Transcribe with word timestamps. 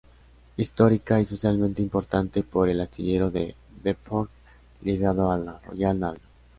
Histórica 0.57 1.19
y 1.21 1.27
socialmente 1.27 1.79
importante 1.83 2.41
por 2.41 2.67
el 2.69 2.81
astillero 2.81 3.29
de 3.29 3.53
Deptford, 3.83 4.29
ligado 4.81 5.31
a 5.31 5.37
la 5.37 5.59
Royal 5.59 5.99
Navy. 5.99 6.19